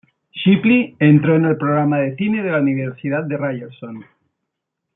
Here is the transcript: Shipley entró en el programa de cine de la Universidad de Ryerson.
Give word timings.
Shipley 0.33 0.95
entró 0.97 1.35
en 1.35 1.45
el 1.45 1.57
programa 1.57 1.99
de 1.99 2.15
cine 2.15 2.41
de 2.41 2.49
la 2.49 2.59
Universidad 2.59 3.21
de 3.25 3.37
Ryerson. 3.37 4.03